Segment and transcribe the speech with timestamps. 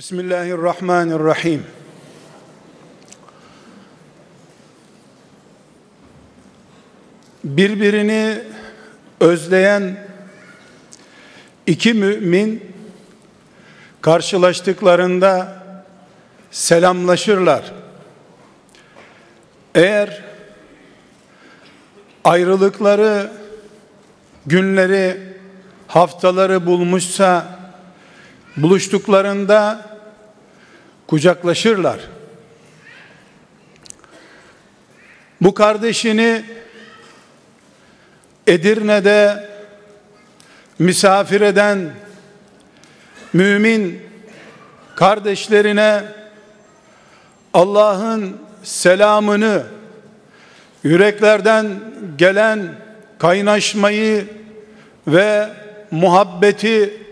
[0.00, 1.66] Bismillahirrahmanirrahim.
[7.44, 8.42] Birbirini
[9.20, 10.08] özleyen
[11.66, 12.72] iki mümin
[14.00, 15.62] karşılaştıklarında
[16.50, 17.72] selamlaşırlar.
[19.74, 20.22] Eğer
[22.24, 23.30] ayrılıkları
[24.46, 25.20] günleri
[25.86, 27.58] haftaları bulmuşsa
[28.56, 29.89] buluştuklarında
[31.10, 32.00] kucaklaşırlar.
[35.40, 36.44] Bu kardeşini
[38.46, 39.48] Edirne'de
[40.78, 41.90] misafir eden
[43.32, 44.02] mümin
[44.94, 46.02] kardeşlerine
[47.54, 49.62] Allah'ın selamını
[50.84, 51.66] yüreklerden
[52.18, 52.68] gelen
[53.18, 54.26] kaynaşmayı
[55.06, 55.48] ve
[55.90, 57.02] muhabbeti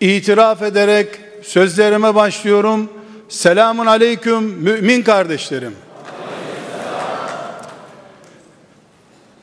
[0.00, 1.08] itiraf ederek
[1.42, 3.03] sözlerime başlıyorum.
[3.34, 5.76] Selamun aleyküm mümin kardeşlerim.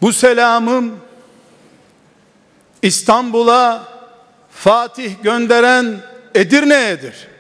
[0.02, 1.00] Bu selamım
[2.82, 3.84] İstanbul'a
[4.52, 5.98] Fatih gönderen
[6.36, 7.32] Edirne'yedir.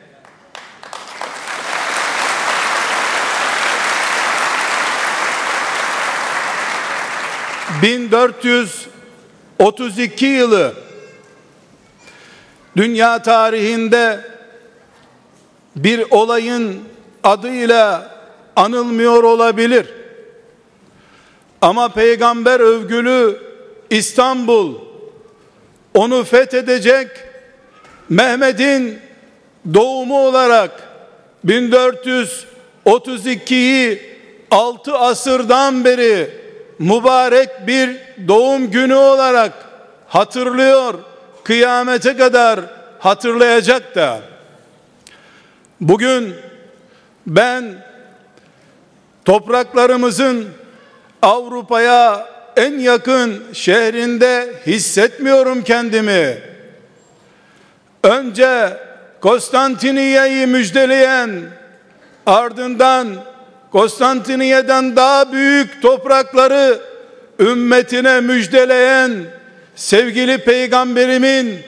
[7.81, 10.73] ...1432 yılı...
[12.77, 14.30] ...dünya tarihinde...
[15.75, 16.79] ...bir olayın
[17.23, 18.11] adıyla...
[18.55, 19.85] ...anılmıyor olabilir...
[21.61, 23.39] ...ama peygamber övgülü...
[23.89, 24.75] ...İstanbul...
[25.93, 27.07] ...onu fethedecek...
[28.09, 28.99] Mehmet'in
[29.73, 30.71] doğumu olarak
[31.45, 34.11] 1432'yi
[34.51, 36.29] 6 asırdan beri
[36.79, 39.53] mübarek bir doğum günü olarak
[40.07, 40.93] hatırlıyor.
[41.43, 42.59] Kıyamete kadar
[42.99, 44.30] hatırlayacak da.
[45.81, 46.33] Bugün
[47.27, 47.63] ben
[49.25, 50.45] topraklarımızın
[51.21, 56.37] Avrupa'ya en yakın şehrinde hissetmiyorum kendimi.
[58.03, 58.77] Önce
[59.21, 61.31] Konstantiniye'yi müjdeleyen
[62.25, 63.07] ardından
[63.71, 66.79] Konstantiniye'den daha büyük toprakları
[67.39, 69.11] ümmetine müjdeleyen
[69.75, 71.59] sevgili peygamberimin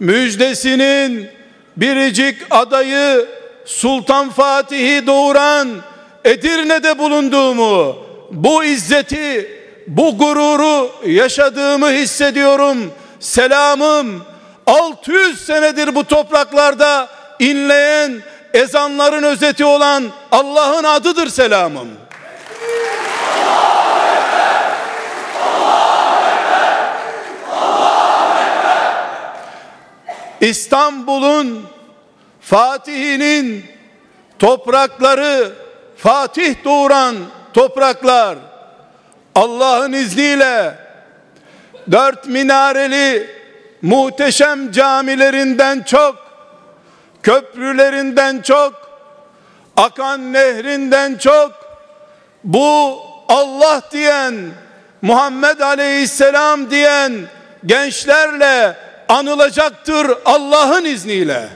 [0.00, 1.35] müjdesinin
[1.76, 3.28] biricik adayı
[3.64, 5.68] Sultan Fatih'i doğuran
[6.24, 7.96] Edirne'de bulunduğumu
[8.30, 9.50] bu izzeti
[9.86, 14.24] bu gururu yaşadığımı hissediyorum selamım
[14.66, 18.22] 600 senedir bu topraklarda inleyen
[18.54, 21.88] ezanların özeti olan Allah'ın adıdır selamım.
[30.40, 31.66] İstanbul'un
[32.40, 33.64] Fatih'inin
[34.38, 35.52] toprakları
[35.96, 37.16] Fatih doğuran
[37.54, 38.38] topraklar
[39.34, 40.74] Allah'ın izniyle
[41.90, 43.30] dört minareli
[43.82, 46.16] muhteşem camilerinden çok,
[47.22, 48.74] köprülerinden çok,
[49.76, 51.52] akan nehrinden çok,
[52.44, 54.34] bu Allah diyen,
[55.02, 57.12] Muhammed Aleyhisselam diyen
[57.66, 61.48] gençlerle anılacaktır Allah'ın izniyle.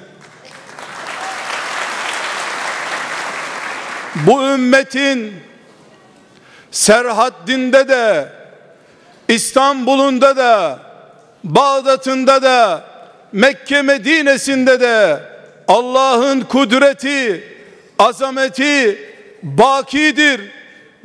[4.27, 5.35] Bu ümmetin
[6.71, 8.33] Serhaddin'de de
[9.29, 10.79] İstanbul'unda da
[11.45, 12.85] Bağdat'ında da
[13.33, 15.21] Mekke Medine'sinde de
[15.69, 17.45] Allah'ın kudreti,
[17.99, 18.99] azameti
[19.43, 20.41] bakidir.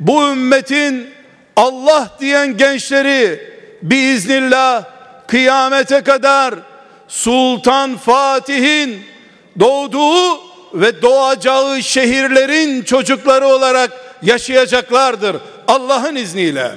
[0.00, 1.10] Bu ümmetin
[1.56, 3.40] Allah diyen gençleri
[3.82, 4.95] biiznillah
[5.26, 6.54] kıyamete kadar
[7.08, 9.04] Sultan Fatih'in
[9.60, 10.40] doğduğu
[10.74, 13.90] ve doğacağı şehirlerin çocukları olarak
[14.22, 15.36] yaşayacaklardır
[15.68, 16.74] Allah'ın izniyle.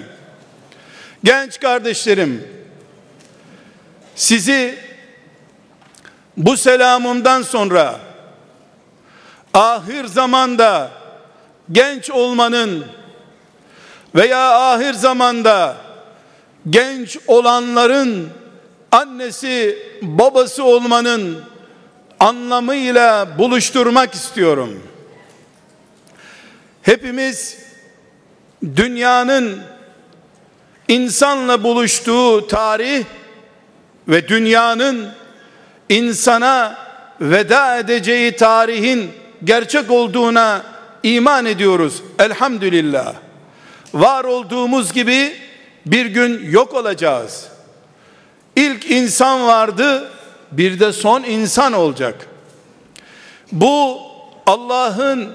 [1.23, 2.47] Genç kardeşlerim,
[4.15, 4.79] sizi
[6.37, 7.99] bu selamımdan sonra
[9.53, 10.91] ahir zamanda
[11.71, 12.85] genç olmanın
[14.15, 15.75] veya ahir zamanda
[16.69, 18.29] genç olanların
[18.91, 21.43] annesi babası olmanın
[22.19, 24.83] anlamıyla buluşturmak istiyorum.
[26.81, 27.57] Hepimiz
[28.75, 29.61] dünyanın
[30.87, 33.05] insanla buluştuğu tarih
[34.07, 35.09] ve dünyanın
[35.89, 36.77] insana
[37.21, 39.11] veda edeceği tarihin
[39.43, 40.63] gerçek olduğuna
[41.03, 42.03] iman ediyoruz.
[42.19, 43.13] Elhamdülillah.
[43.93, 45.35] Var olduğumuz gibi
[45.85, 47.47] bir gün yok olacağız.
[48.59, 50.11] İlk insan vardı,
[50.51, 52.27] bir de son insan olacak.
[53.51, 54.01] Bu
[54.45, 55.29] Allah'ın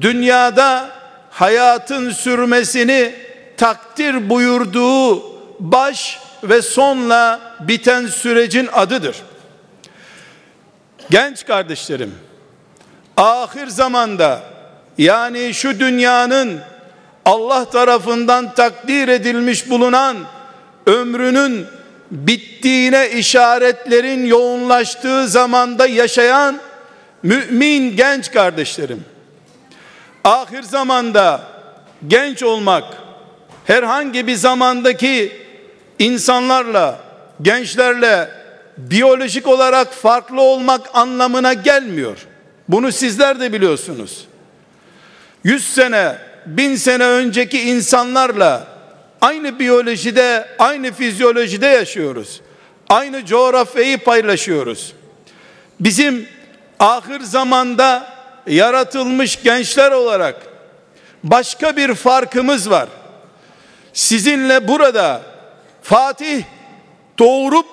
[0.00, 0.88] dünyada
[1.30, 3.14] hayatın sürmesini
[3.56, 5.22] takdir buyurduğu
[5.60, 9.16] baş ve sonla biten sürecin adıdır.
[11.10, 12.14] Genç kardeşlerim,
[13.16, 14.40] ahir zamanda
[14.98, 16.60] yani şu dünyanın
[17.24, 20.16] Allah tarafından takdir edilmiş bulunan
[20.86, 21.66] ömrünün
[22.10, 26.60] bittiğine işaretlerin yoğunlaştığı zamanda yaşayan
[27.22, 29.04] mümin genç kardeşlerim.
[30.24, 31.40] Ahir zamanda
[32.08, 32.84] genç olmak
[33.64, 35.32] herhangi bir zamandaki
[35.98, 37.00] insanlarla,
[37.42, 38.28] gençlerle
[38.76, 42.18] biyolojik olarak farklı olmak anlamına gelmiyor.
[42.68, 44.24] Bunu sizler de biliyorsunuz.
[45.44, 46.16] 100 sene,
[46.46, 48.66] bin sene önceki insanlarla
[49.20, 52.40] aynı biyolojide, aynı fizyolojide yaşıyoruz.
[52.88, 54.92] Aynı coğrafyayı paylaşıyoruz.
[55.80, 56.28] Bizim
[56.78, 58.12] ahir zamanda
[58.46, 60.36] yaratılmış gençler olarak
[61.24, 62.88] başka bir farkımız var.
[63.92, 65.22] Sizinle burada
[65.82, 66.42] Fatih
[67.18, 67.66] doğurup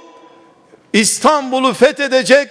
[0.94, 2.50] İstanbul'u fethedecek,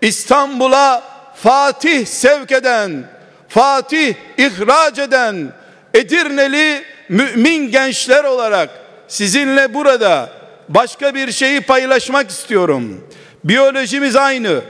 [0.00, 1.02] İstanbul'a
[1.34, 3.04] Fatih sevk eden,
[3.48, 5.52] Fatih ihraç eden
[5.94, 8.70] Edirneli mümin gençler olarak
[9.08, 10.30] sizinle burada
[10.68, 13.08] başka bir şeyi paylaşmak istiyorum.
[13.44, 14.60] Biyolojimiz aynı,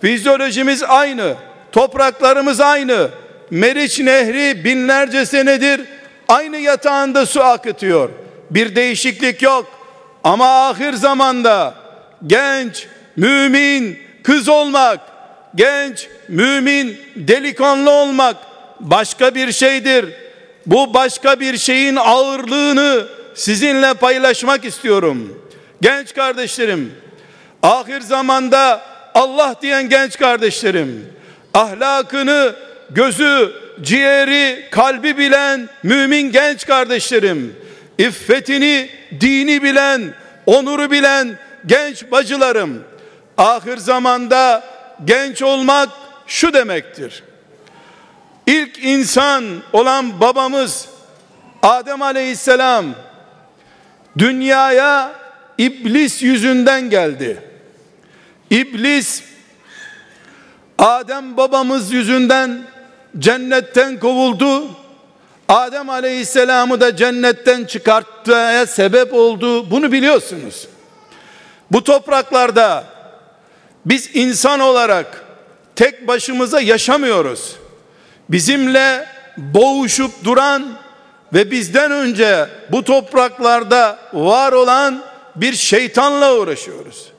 [0.00, 1.34] fizyolojimiz aynı,
[1.72, 3.08] topraklarımız aynı.
[3.50, 5.80] Meriç Nehri binlerce senedir
[6.28, 8.10] aynı yatağında su akıtıyor.
[8.50, 9.66] Bir değişiklik yok.
[10.24, 11.74] Ama ahir zamanda
[12.26, 12.86] genç,
[13.16, 15.00] mümin, kız olmak,
[15.54, 18.36] genç, mümin, delikanlı olmak
[18.80, 20.27] başka bir şeydir.
[20.68, 25.42] Bu başka bir şeyin ağırlığını sizinle paylaşmak istiyorum.
[25.80, 26.92] Genç kardeşlerim,
[27.62, 28.82] ahir zamanda
[29.14, 31.06] Allah diyen genç kardeşlerim,
[31.54, 32.54] ahlakını,
[32.90, 37.56] gözü, ciğeri, kalbi bilen mümin genç kardeşlerim,
[37.98, 40.14] iffetini, dini bilen,
[40.46, 42.84] onuru bilen genç bacılarım,
[43.38, 44.64] ahir zamanda
[45.04, 45.88] genç olmak
[46.26, 47.22] şu demektir.
[48.48, 50.88] İlk insan olan babamız
[51.62, 52.86] Adem Aleyhisselam
[54.18, 55.12] dünyaya
[55.58, 57.42] iblis yüzünden geldi.
[58.50, 59.22] İblis
[60.78, 62.62] Adem babamız yüzünden
[63.18, 64.70] cennetten kovuldu.
[65.48, 69.70] Adem Aleyhisselam'ı da cennetten çıkartmaya sebep oldu.
[69.70, 70.68] Bunu biliyorsunuz.
[71.70, 72.84] Bu topraklarda
[73.86, 75.24] biz insan olarak
[75.76, 77.56] tek başımıza yaşamıyoruz.
[78.28, 80.68] Bizimle boğuşup duran
[81.32, 85.02] ve bizden önce bu topraklarda var olan
[85.36, 87.12] bir şeytanla uğraşıyoruz.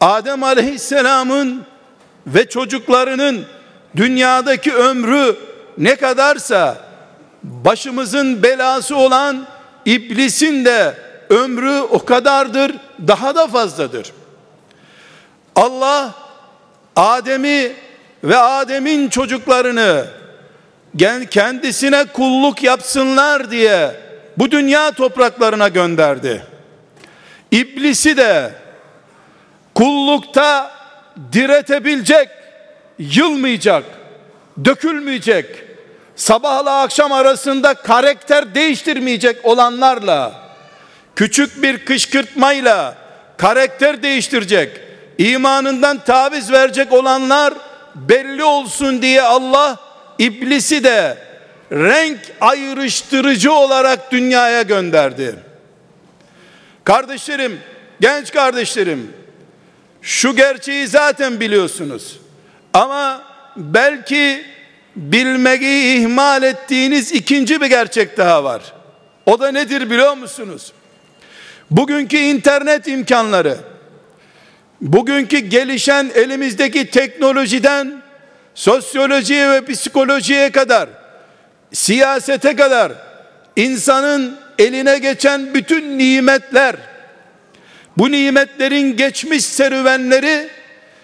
[0.00, 1.62] Adem Aleyhisselam'ın
[2.26, 3.46] ve çocuklarının
[3.96, 5.36] dünyadaki ömrü
[5.78, 6.78] ne kadarsa
[7.42, 9.46] başımızın belası olan
[9.84, 10.94] iblisin de
[11.30, 12.72] ömrü o kadardır,
[13.06, 14.12] daha da fazladır.
[15.56, 16.14] Allah
[16.96, 17.72] Adem'i
[18.24, 20.06] ve Adem'in çocuklarını
[21.30, 23.90] kendisine kulluk yapsınlar diye
[24.36, 26.46] bu dünya topraklarına gönderdi.
[27.50, 28.50] İblisi de
[29.74, 30.70] kullukta
[31.32, 32.28] diretebilecek,
[32.98, 33.84] yılmayacak,
[34.64, 35.46] dökülmeyecek,
[36.16, 40.32] sabahla akşam arasında karakter değiştirmeyecek olanlarla,
[41.16, 42.94] küçük bir kışkırtmayla
[43.36, 44.80] karakter değiştirecek,
[45.18, 47.54] imanından taviz verecek olanlar
[47.94, 49.83] belli olsun diye Allah
[50.18, 51.18] iblisi de
[51.72, 55.34] renk ayrıştırıcı olarak dünyaya gönderdi.
[56.84, 57.60] Kardeşlerim,
[58.00, 59.12] genç kardeşlerim,
[60.02, 62.20] şu gerçeği zaten biliyorsunuz.
[62.72, 63.22] Ama
[63.56, 64.44] belki
[64.96, 68.62] bilmeyi ihmal ettiğiniz ikinci bir gerçek daha var.
[69.26, 70.72] O da nedir biliyor musunuz?
[71.70, 73.58] Bugünkü internet imkanları,
[74.80, 78.03] bugünkü gelişen elimizdeki teknolojiden
[78.54, 80.88] sosyolojiye ve psikolojiye kadar,
[81.72, 82.92] siyasete kadar
[83.56, 86.76] insanın eline geçen bütün nimetler,
[87.96, 90.48] bu nimetlerin geçmiş serüvenleri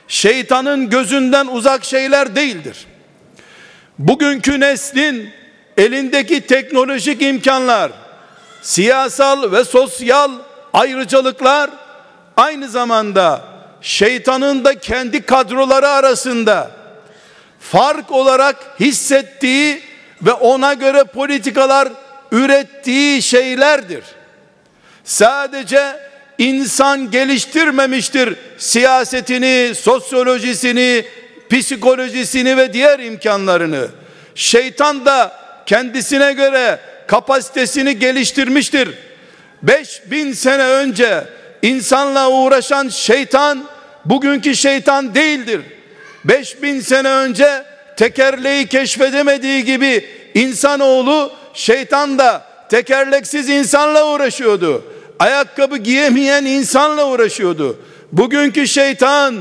[0.09, 2.87] şeytanın gözünden uzak şeyler değildir.
[3.99, 5.31] Bugünkü neslin
[5.77, 7.93] elindeki teknolojik imkanlar,
[8.63, 10.31] siyasal ve sosyal
[10.73, 11.71] ayrıcalıklar
[12.37, 13.41] aynı zamanda
[13.81, 16.80] şeytanın da kendi kadroları arasında
[17.61, 19.83] fark olarak hissettiği
[20.23, 21.89] ve ona göre politikalar
[22.33, 24.05] ürettiği şeylerdir.
[25.05, 25.97] Sadece
[26.39, 31.05] insan geliştirmemiştir siyasetini, sosyolojisini,
[31.51, 33.89] psikolojisini ve diğer imkanlarını.
[34.35, 38.89] Şeytan da kendisine göre kapasitesini geliştirmiştir.
[39.63, 41.25] 5000 sene önce
[41.63, 43.65] insanla uğraşan şeytan
[44.05, 45.61] bugünkü şeytan değildir.
[46.25, 47.65] 5000 sene önce
[47.97, 54.85] tekerleği keşfedemediği gibi insanoğlu şeytan da tekerleksiz insanla uğraşıyordu.
[55.19, 57.79] Ayakkabı giyemeyen insanla uğraşıyordu.
[58.13, 59.35] Bugünkü şeytan,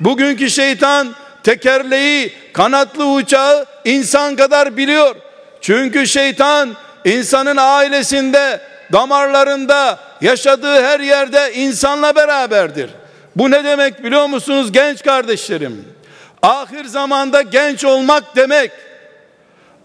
[0.00, 5.16] bugünkü şeytan tekerleği, kanatlı uçağı insan kadar biliyor.
[5.60, 8.60] Çünkü şeytan insanın ailesinde,
[8.92, 12.90] damarlarında, yaşadığı her yerde insanla beraberdir.
[13.36, 15.84] Bu ne demek biliyor musunuz genç kardeşlerim?
[16.42, 18.70] Ahir zamanda genç olmak demek,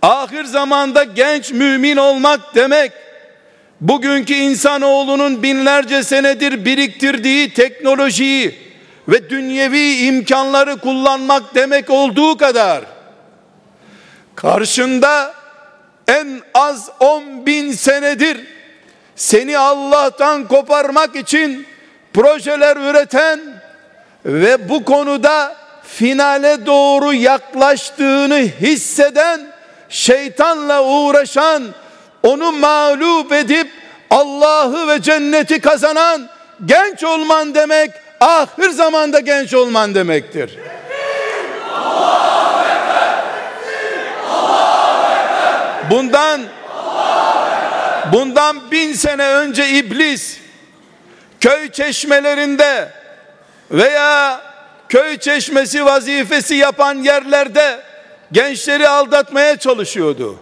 [0.02, 2.92] ahir zamanda genç mümin olmak demek,
[3.82, 8.56] bugünkü insanoğlunun binlerce senedir biriktirdiği teknolojiyi
[9.08, 12.84] ve dünyevi imkanları kullanmak demek olduğu kadar,
[14.36, 15.34] karşında
[16.08, 18.38] en az 10 bin senedir
[19.16, 21.68] seni Allah'tan koparmak için
[22.14, 23.40] projeler üreten
[24.26, 29.42] ve bu konuda finale doğru yaklaştığını hisseden
[29.90, 31.64] şeytanla uğraşan
[32.24, 33.72] onu mağlup edip
[34.10, 36.30] Allah'ı ve cenneti kazanan
[36.66, 40.58] genç olman demek ahir zamanda genç olman demektir.
[45.90, 46.42] Bundan
[48.14, 50.38] bundan bin sene önce iblis
[51.40, 52.92] köy çeşmelerinde
[53.72, 54.47] veya
[54.90, 57.80] köy çeşmesi vazifesi yapan yerlerde
[58.32, 60.40] gençleri aldatmaya çalışıyordu.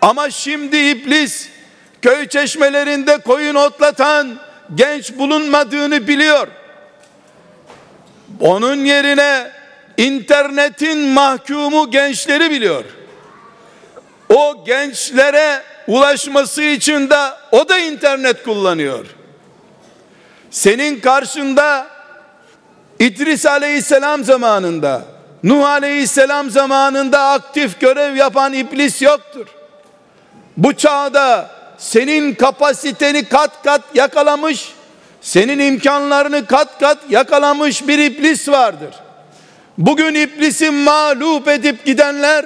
[0.00, 1.48] Ama şimdi iblis
[2.02, 4.38] köy çeşmelerinde koyun otlatan
[4.74, 6.48] genç bulunmadığını biliyor.
[8.40, 9.50] Onun yerine
[9.96, 12.84] internetin mahkumu gençleri biliyor.
[14.28, 17.18] O gençlere ulaşması için de
[17.52, 19.06] o da internet kullanıyor.
[20.50, 21.93] Senin karşında
[23.04, 25.02] İdris aleyhisselam zamanında,
[25.42, 29.46] Nuh aleyhisselam zamanında aktif görev yapan iblis yoktur.
[30.56, 34.68] Bu çağda senin kapasiteni kat kat yakalamış,
[35.20, 38.94] senin imkanlarını kat kat yakalamış bir iblis vardır.
[39.78, 42.44] Bugün iblisi mağlup edip gidenler,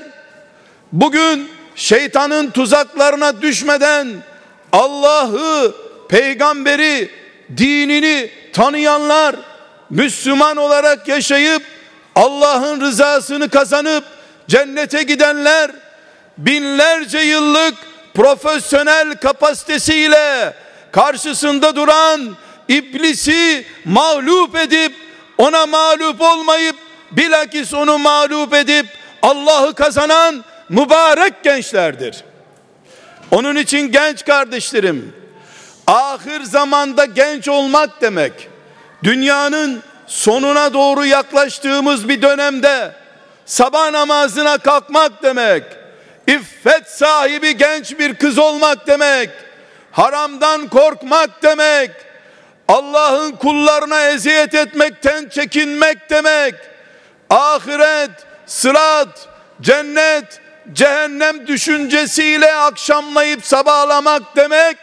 [0.92, 4.08] bugün şeytanın tuzaklarına düşmeden
[4.72, 5.74] Allah'ı,
[6.08, 7.10] peygamberi,
[7.56, 9.36] dinini tanıyanlar,
[9.90, 11.62] Müslüman olarak yaşayıp
[12.14, 14.04] Allah'ın rızasını kazanıp
[14.49, 15.71] cennete gidenler
[16.38, 17.75] binlerce yıllık
[18.14, 20.54] profesyonel kapasitesiyle
[20.92, 22.37] karşısında duran
[22.68, 24.92] iblisi mağlup edip
[25.38, 26.76] ona mağlup olmayıp
[27.11, 28.87] bilakis onu mağlup edip
[29.23, 32.25] Allah'ı kazanan mübarek gençlerdir.
[33.30, 35.14] Onun için genç kardeşlerim,
[35.87, 38.49] ahir zamanda genç olmak demek,
[39.04, 42.92] dünyanın sonuna doğru yaklaştığımız bir dönemde
[43.46, 45.62] sabah namazına kalkmak demek,
[46.26, 49.30] iffet sahibi genç bir kız olmak demek,
[49.92, 51.90] haramdan korkmak demek,
[52.68, 56.54] Allah'ın kullarına eziyet etmekten çekinmek demek,
[57.30, 58.10] ahiret,
[58.46, 59.28] sırat,
[59.60, 60.40] cennet,
[60.72, 64.76] cehennem düşüncesiyle akşamlayıp sabahlamak demek,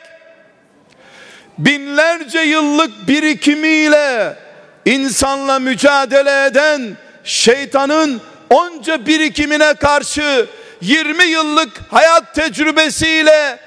[1.58, 4.38] binlerce yıllık birikimiyle
[4.86, 10.48] insanla mücadele eden şeytanın onca birikimine karşı
[10.82, 13.60] 20 yıllık hayat tecrübesiyle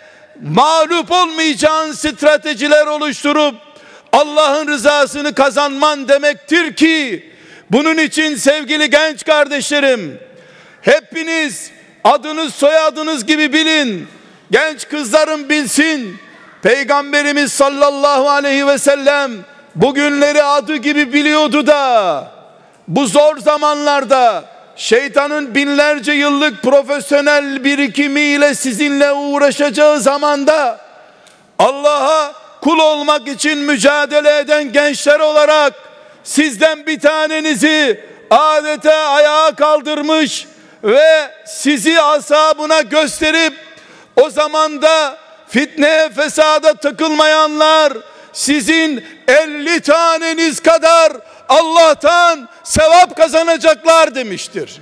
[0.43, 3.55] mağlup olmayacağın stratejiler oluşturup
[4.13, 7.25] Allah'ın rızasını kazanman demektir ki
[7.71, 10.21] bunun için sevgili genç kardeşlerim
[10.83, 11.71] hepiniz
[12.05, 14.09] adınız soyadınız gibi bilin
[14.51, 16.19] genç kızlarım bilsin
[16.63, 19.33] Peygamberimiz sallallahu aleyhi ve sellem
[19.75, 22.25] bugünleri adı gibi biliyordu da
[22.89, 24.45] bu zor zamanlarda
[24.77, 30.81] şeytanın binlerce yıllık profesyonel birikimiyle sizinle uğraşacağı zamanda
[31.59, 35.73] Allah'a kul olmak için mücadele eden gençler olarak
[36.25, 40.47] sizden bir tanenizi adeta ayağa kaldırmış
[40.85, 43.55] ve sizi asabına gösterip
[44.17, 45.17] o zamanda
[45.49, 47.93] fitne fesada takılmayanlar
[48.33, 51.13] sizin 50 taneniz kadar
[51.49, 54.81] Allah'tan sevap kazanacaklar demiştir.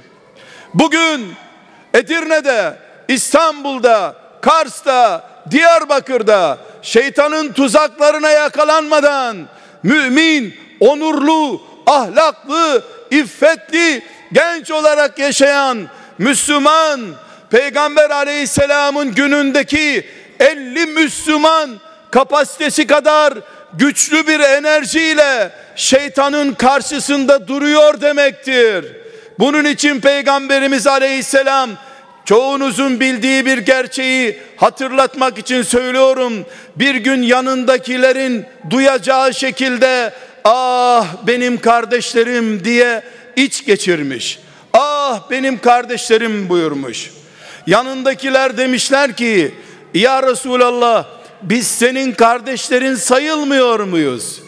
[0.75, 1.35] Bugün
[1.95, 2.77] Edirne'de,
[3.09, 9.37] İstanbul'da, Kars'ta, Diyarbakır'da şeytanın tuzaklarına yakalanmadan
[9.83, 17.01] mümin, onurlu, ahlaklı, iffetli, genç olarak yaşayan Müslüman
[17.51, 20.07] Peygamber aleyhisselamın günündeki
[20.41, 21.71] 50 Müslüman
[22.11, 23.35] kapasitesi kadar
[23.75, 28.85] güçlü bir enerjiyle şeytanın karşısında duruyor demektir.
[29.39, 31.71] Bunun için Peygamberimiz aleyhisselam
[32.25, 36.47] çoğunuzun bildiği bir gerçeği hatırlatmak için söylüyorum.
[36.77, 40.13] Bir gün yanındakilerin duyacağı şekilde
[40.45, 43.03] ah benim kardeşlerim diye
[43.37, 44.39] iç geçirmiş.
[44.73, 47.11] Ah benim kardeşlerim buyurmuş.
[47.67, 49.55] Yanındakiler demişler ki
[49.95, 51.05] ya Resulallah
[51.43, 54.43] biz senin kardeşlerin sayılmıyor muyuz?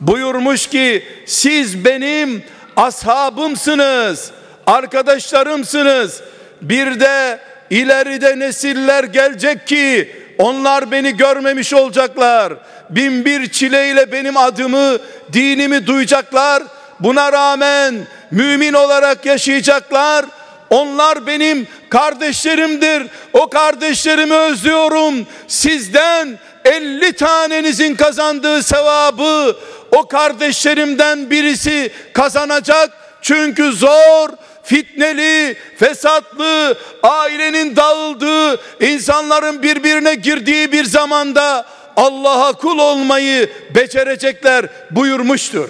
[0.00, 2.42] Buyurmuş ki siz benim
[2.76, 4.30] ashabımsınız,
[4.66, 6.22] arkadaşlarımsınız.
[6.62, 7.40] Bir de
[7.70, 12.52] ileride nesiller gelecek ki onlar beni görmemiş olacaklar.
[12.90, 14.98] Bin bir çileyle benim adımı,
[15.32, 16.62] dinimi duyacaklar.
[17.00, 17.94] Buna rağmen
[18.30, 20.24] mümin olarak yaşayacaklar.
[20.70, 23.06] Onlar benim kardeşlerimdir.
[23.32, 25.26] O kardeşlerimi özlüyorum.
[25.48, 29.56] Sizden 50 tanenizin kazandığı sevabı
[29.92, 32.90] o kardeşlerimden birisi kazanacak.
[33.22, 34.28] Çünkü zor,
[34.62, 45.68] fitneli, fesatlı, ailenin dağıldığı, insanların birbirine girdiği bir zamanda Allah'a kul olmayı becerecekler buyurmuştur.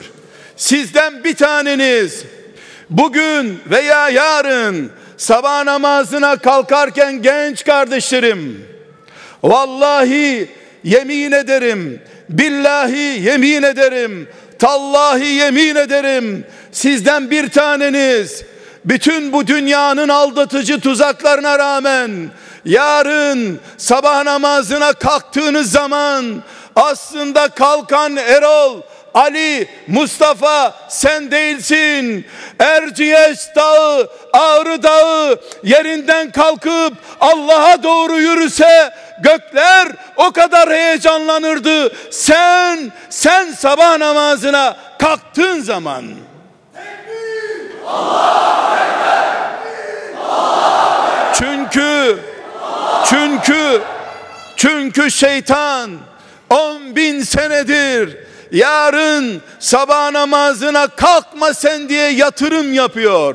[0.56, 2.24] Sizden bir taneniz
[2.90, 8.66] bugün veya yarın sabah namazına kalkarken genç kardeşlerim
[9.42, 10.50] vallahi
[10.84, 14.28] yemin ederim billahi yemin ederim
[14.58, 18.42] tallahi yemin ederim sizden bir taneniz
[18.84, 22.10] bütün bu dünyanın aldatıcı tuzaklarına rağmen
[22.64, 26.42] yarın sabah namazına kalktığınız zaman
[26.76, 28.82] aslında kalkan Erol
[29.18, 32.26] Ali, Mustafa sen değilsin.
[32.58, 41.92] Erciyes dağı, Ağrı dağı yerinden kalkıp Allah'a doğru yürüse gökler o kadar heyecanlanırdı.
[42.10, 46.04] Sen, sen sabah namazına kalktığın zaman.
[51.34, 52.18] Çünkü,
[53.04, 53.82] çünkü,
[54.56, 55.90] çünkü şeytan
[56.50, 63.34] on bin senedir yarın sabah namazına kalkma sen diye yatırım yapıyor.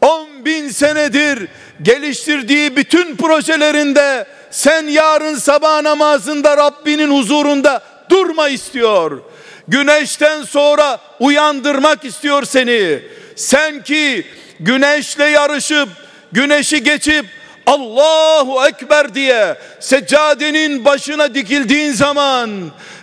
[0.00, 1.48] On bin senedir
[1.82, 9.20] geliştirdiği bütün projelerinde sen yarın sabah namazında Rabbinin huzurunda durma istiyor.
[9.68, 13.02] Güneşten sonra uyandırmak istiyor seni.
[13.36, 14.26] Sen ki
[14.60, 15.88] güneşle yarışıp
[16.32, 17.26] güneşi geçip
[17.66, 22.50] Allahu Ekber diye seccadenin başına dikildiğin zaman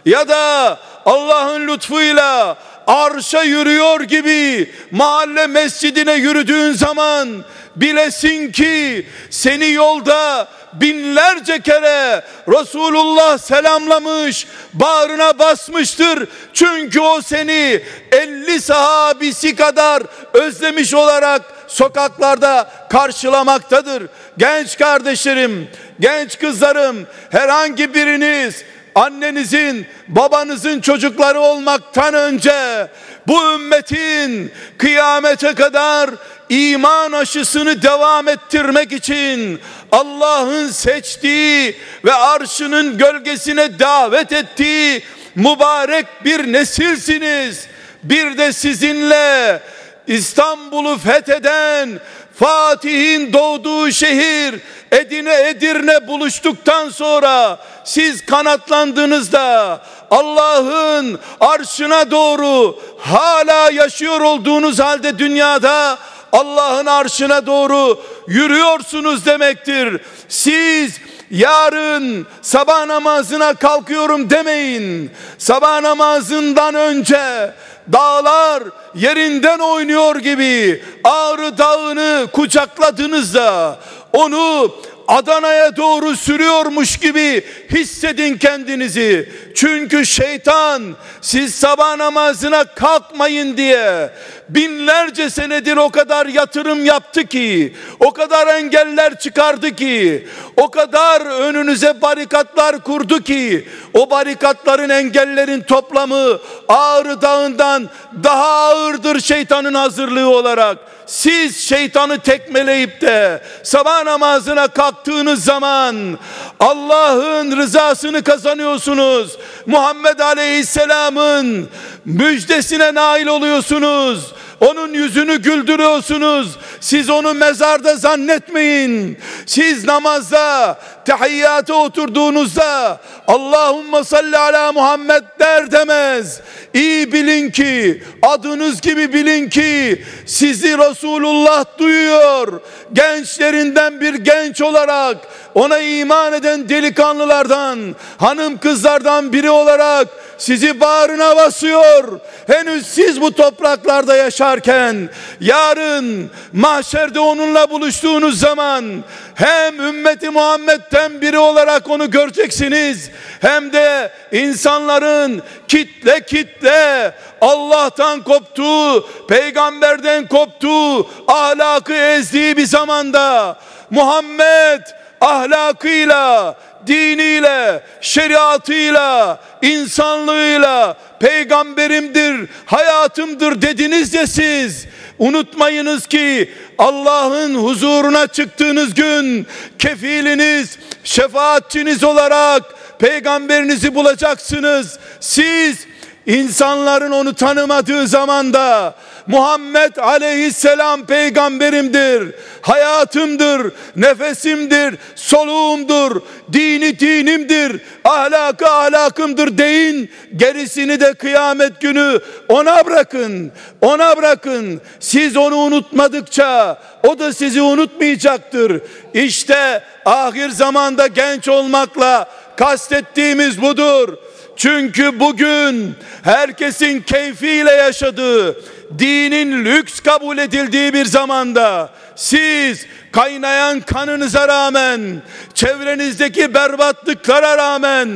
[0.05, 7.43] ya da Allah'ın lütfuyla arşa yürüyor gibi mahalle mescidine yürüdüğün zaman
[7.75, 16.27] bilesin ki seni yolda binlerce kere Resulullah selamlamış, bağrına basmıştır.
[16.53, 24.03] Çünkü o seni 50 sahabisi kadar özlemiş olarak sokaklarda karşılamaktadır.
[24.37, 28.63] Genç kardeşlerim, genç kızlarım, herhangi biriniz
[28.95, 32.87] annenizin, babanızın çocukları olmaktan önce
[33.27, 36.09] bu ümmetin kıyamete kadar
[36.49, 39.59] iman aşısını devam ettirmek için
[39.91, 41.75] Allah'ın seçtiği
[42.05, 45.03] ve arşının gölgesine davet ettiği
[45.35, 47.67] mübarek bir nesilsiniz.
[48.03, 49.59] Bir de sizinle
[50.07, 51.99] İstanbul'u fetheden
[52.39, 54.59] Fatih'in doğduğu şehir
[54.91, 65.97] Edine Edirne buluştuktan sonra siz kanatlandığınızda Allah'ın arşına doğru hala yaşıyor olduğunuz halde dünyada
[66.31, 70.01] Allah'ın arşına doğru yürüyorsunuz demektir.
[70.29, 70.99] Siz
[71.31, 75.11] yarın sabah namazına kalkıyorum demeyin.
[75.37, 77.53] Sabah namazından önce
[77.93, 78.63] dağlar
[78.95, 83.79] yerinden oynuyor gibi Ağrı Dağı'nı kucakladığınızda
[84.13, 84.71] onu
[85.07, 89.29] Adana'ya doğru sürüyormuş gibi hissedin kendinizi.
[89.55, 94.09] Çünkü şeytan siz sabah namazına kalkmayın diye
[94.49, 102.01] binlerce senedir o kadar yatırım yaptı ki, o kadar engeller çıkardı ki, o kadar önünüze
[102.01, 107.89] barikatlar kurdu ki, o barikatların engellerin toplamı Ağrı Dağı'ndan
[108.23, 110.77] daha ağırdır şeytanın hazırlığı olarak.
[111.05, 116.19] Siz şeytanı tekmeleyip de sabah namazına kalktığınız zaman
[116.59, 119.37] Allah'ın rızasını kazanıyorsunuz.
[119.65, 121.69] Muhammed Aleyhisselam'ın
[122.05, 124.33] müjdesine nail oluyorsunuz.
[124.59, 126.57] Onun yüzünü güldürüyorsunuz.
[126.79, 129.17] Siz onu mezarda zannetmeyin.
[129.45, 136.41] Siz namazda, tehiyyata oturduğunuzda Allahümme salli ala Muhammed der demez.
[136.73, 142.61] İyi bilin ki, adınız gibi bilin ki sizi Resulullah duyuyor.
[142.93, 145.17] Gençlerinden bir genç olarak
[145.55, 152.19] ona iman eden delikanlılardan, hanım kızlardan biri olarak sizi bağrına basıyor.
[152.47, 159.03] Henüz siz bu topraklarda yaşarken yarın mahşerde onunla buluştuğunuz zaman
[159.35, 163.11] hem ümmeti Muhammed'den biri olarak onu göreceksiniz.
[163.41, 173.57] Hem de insanların kitle kitle Allah'tan koptuğu, peygamberden koptuğu, ahlakı ezdiği bir zamanda
[173.89, 174.81] Muhammed
[175.21, 184.85] ahlakıyla, diniyle, şeriatıyla, insanlığıyla peygamberimdir, hayatımdır dediniz de siz.
[185.19, 189.47] Unutmayınız ki Allah'ın huzuruna çıktığınız gün
[189.79, 192.63] kefiliniz, şefaatçiniz olarak
[192.99, 194.99] peygamberinizi bulacaksınız.
[195.19, 195.77] Siz
[196.25, 198.95] insanların onu tanımadığı zamanda
[199.27, 206.21] Muhammed aleyhisselam peygamberimdir, hayatımdır, nefesimdir, soluğumdur,
[206.53, 210.11] dini dinimdir, ahlakı ahlakımdır deyin.
[210.35, 214.81] Gerisini de kıyamet günü ona bırakın, ona bırakın.
[214.99, 218.81] Siz onu unutmadıkça o da sizi unutmayacaktır.
[219.13, 224.17] İşte ahir zamanda genç olmakla kastettiğimiz budur.
[224.55, 228.57] Çünkü bugün herkesin keyfiyle yaşadığı,
[228.99, 235.21] dinin lüks kabul edildiği bir zamanda siz kaynayan kanınıza rağmen,
[235.53, 238.09] çevrenizdeki berbatlıklara rağmen,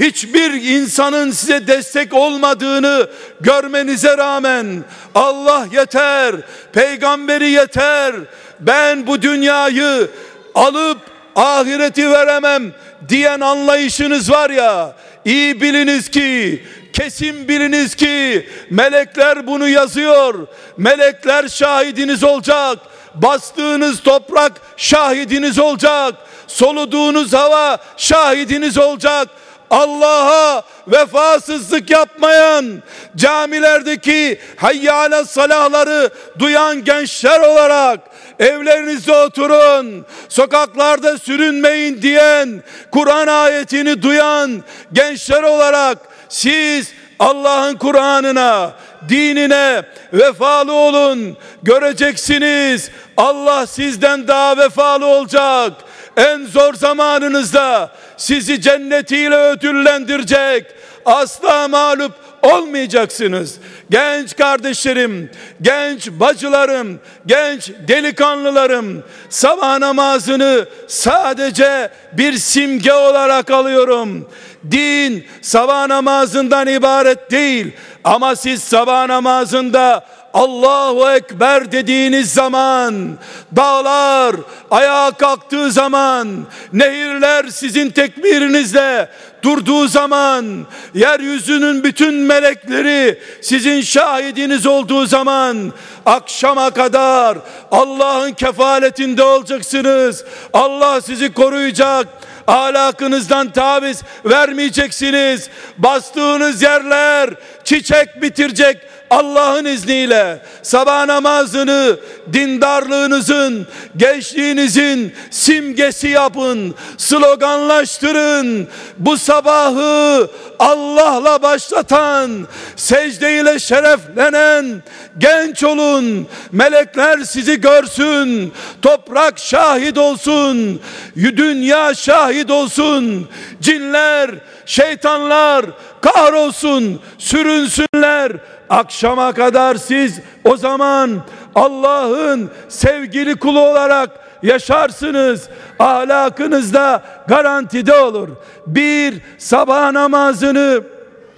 [0.00, 3.08] hiçbir insanın size destek olmadığını
[3.40, 4.84] görmenize rağmen,
[5.14, 6.36] Allah yeter,
[6.72, 8.14] peygamberi yeter,
[8.60, 10.10] ben bu dünyayı
[10.54, 10.98] alıp
[11.36, 12.72] ahireti veremem
[13.08, 16.62] diyen anlayışınız var ya, iyi biliniz ki
[16.96, 20.46] kesin biliniz ki melekler bunu yazıyor.
[20.76, 22.78] Melekler şahidiniz olacak.
[23.14, 26.14] Bastığınız toprak şahidiniz olacak.
[26.46, 29.28] Soluduğunuz hava şahidiniz olacak.
[29.70, 32.82] Allah'a vefasızlık yapmayan
[33.16, 38.00] camilerdeki hayyale salahları duyan gençler olarak
[38.38, 48.72] evlerinizde oturun, sokaklarda sürünmeyin diyen Kur'an ayetini duyan gençler olarak siz Allah'ın Kur'an'ına,
[49.08, 51.36] dinine vefalı olun.
[51.62, 55.72] Göreceksiniz Allah sizden daha vefalı olacak.
[56.16, 60.66] En zor zamanınızda sizi cennetiyle ödüllendirecek.
[61.04, 62.12] Asla mağlup
[62.42, 63.54] olmayacaksınız.
[63.90, 65.30] Genç kardeşlerim,
[65.62, 74.28] genç bacılarım, genç delikanlılarım sabah namazını sadece bir simge olarak alıyorum.
[74.70, 77.72] Din sabah namazından ibaret değil
[78.04, 83.18] ama siz sabah namazında Allahu Ekber dediğiniz zaman
[83.56, 84.36] dağlar
[84.70, 86.28] ayağa kalktığı zaman
[86.72, 89.08] nehirler sizin tekbirinizle
[89.42, 95.72] durduğu zaman yeryüzünün bütün melekleri sizin şahidiniz olduğu zaman
[96.06, 97.38] akşama kadar
[97.70, 100.24] Allah'ın kefaletinde olacaksınız.
[100.52, 102.06] Allah sizi koruyacak
[102.46, 105.50] ahlakınızdan taviz vermeyeceksiniz.
[105.78, 107.30] Bastığınız yerler
[107.64, 108.76] çiçek bitirecek
[109.10, 111.96] Allah'ın izniyle sabah namazını
[112.32, 113.66] dindarlığınızın,
[113.96, 118.68] gençliğinizin simgesi yapın, sloganlaştırın.
[118.98, 124.82] Bu sabahı Allah'la başlatan, secdeyle şereflenen
[125.18, 126.26] genç olun.
[126.52, 128.52] Melekler sizi görsün.
[128.82, 130.80] Toprak şahit olsun.
[131.16, 133.28] Dünya şahit olsun.
[133.60, 134.30] Cinler,
[134.66, 135.66] şeytanlar
[136.00, 138.32] kahrolsun, sürünsünler
[138.70, 141.22] akşama kadar siz o zaman
[141.54, 144.10] Allah'ın sevgili kulu olarak
[144.42, 145.48] yaşarsınız.
[145.78, 148.28] Ahlakınız da garantide olur.
[148.66, 150.82] Bir sabah namazını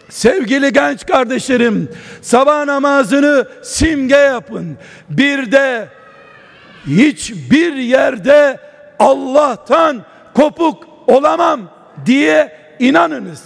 [0.09, 1.89] sevgili genç kardeşlerim
[2.23, 4.77] sabah namazını simge yapın.
[5.11, 5.89] Bir de
[6.87, 8.61] hiçbir yerde
[8.99, 10.03] Allah'tan
[10.35, 11.61] kopuk olamam
[12.07, 13.43] diye inanınız.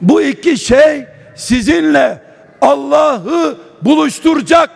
[0.00, 2.31] Bu iki şey sizinle
[2.62, 4.70] Allah'ı buluşturacak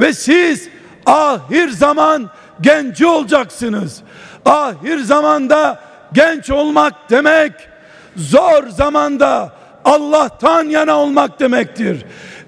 [0.00, 0.68] ve siz
[1.06, 2.30] ahir zaman
[2.60, 4.02] genci olacaksınız.
[4.44, 5.80] Ahir zamanda
[6.12, 7.52] genç olmak demek
[8.16, 9.52] zor zamanda
[9.84, 12.04] Allah'tan yana olmak demektir.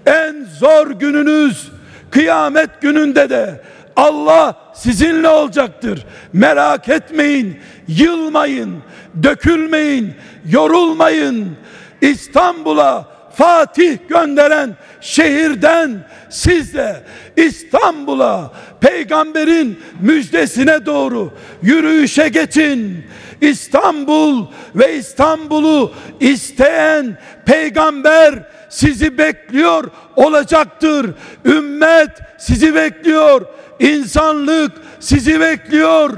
[0.06, 1.68] En zor gününüz
[2.10, 3.62] kıyamet gününde de
[3.96, 6.06] Allah sizinle olacaktır.
[6.32, 8.82] Merak etmeyin, yılmayın,
[9.22, 10.14] dökülmeyin,
[10.46, 11.56] yorulmayın.
[12.00, 17.02] İstanbul'a Fatih gönderen şehirden siz de
[17.36, 23.06] İstanbul'a peygamberin müjdesine doğru yürüyüşe geçin.
[23.40, 28.34] İstanbul ve İstanbul'u isteyen peygamber
[28.68, 31.10] sizi bekliyor olacaktır.
[31.44, 33.46] Ümmet sizi bekliyor.
[33.80, 36.10] İnsanlık sizi bekliyor.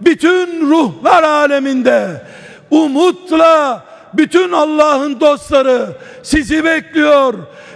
[0.00, 2.22] Bütün ruhlar aleminde
[2.70, 5.86] umutla bütün Allah'ın dostları
[6.22, 7.34] sizi bekliyor.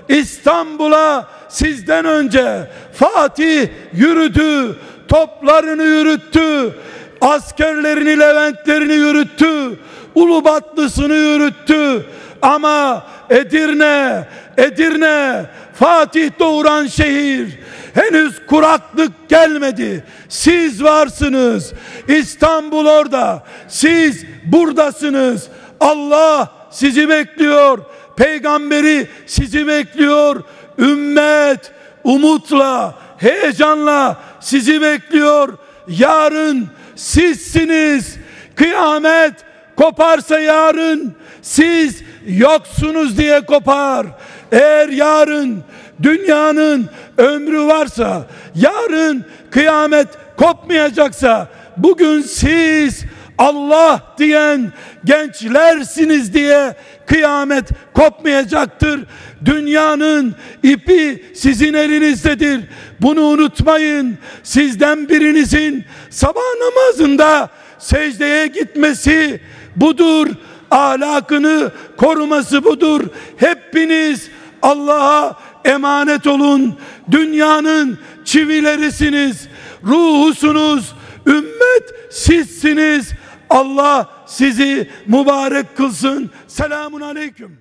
[0.08, 4.76] İstanbul'a sizden önce Fatih yürüdü,
[5.08, 6.74] toplarını yürüttü,
[7.20, 9.78] askerlerini, leventlerini yürüttü,
[10.14, 12.06] Ulubatlısını yürüttü.
[12.42, 14.24] Ama Edirne,
[14.56, 17.58] Edirne, Fatih doğuran şehir,
[17.94, 20.04] henüz kuraklık gelmedi.
[20.28, 21.72] Siz varsınız.
[22.08, 23.44] İstanbul orada.
[23.68, 25.48] Siz buradasınız.
[25.80, 27.78] Allah sizi bekliyor.
[28.16, 30.42] Peygamberi sizi bekliyor.
[30.78, 31.72] Ümmet
[32.04, 35.58] umutla, heyecanla sizi bekliyor.
[35.88, 38.16] Yarın sizsiniz.
[38.56, 39.34] Kıyamet
[39.76, 44.06] koparsa yarın siz yoksunuz diye kopar.
[44.52, 45.62] Eğer yarın
[46.02, 53.04] dünyanın ömrü varsa, yarın kıyamet kopmayacaksa, bugün siz
[53.38, 54.72] Allah diyen
[55.04, 59.00] gençlersiniz diye kıyamet kopmayacaktır.
[59.44, 62.60] Dünyanın ipi sizin elinizdedir.
[63.00, 64.18] Bunu unutmayın.
[64.42, 69.40] Sizden birinizin sabah namazında secdeye gitmesi
[69.76, 70.26] budur.
[70.70, 73.00] Ahlakını koruması budur.
[73.36, 74.28] Hepiniz
[74.62, 76.78] Allah'a emanet olun.
[77.10, 79.48] Dünyanın çivilerisiniz.
[79.84, 80.94] Ruhusunuz.
[81.26, 83.12] Ümmet sizsiniz.
[83.50, 86.30] Allah sizi mübarek kılsın.
[86.46, 87.58] Selamun aleyküm.